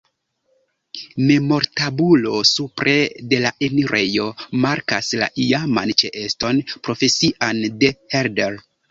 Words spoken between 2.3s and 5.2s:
supre de la enirejo markas